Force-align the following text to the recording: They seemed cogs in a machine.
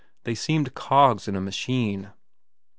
They 0.23 0.33
seemed 0.33 0.73
cogs 0.73 1.27
in 1.27 1.35
a 1.35 1.41
machine. 1.41 2.09